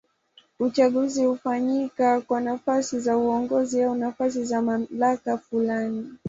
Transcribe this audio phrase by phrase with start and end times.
[0.59, 6.13] Uchaguzi hufanyika kwa nafasi za uongozi au nafasi za mamlaka fulani.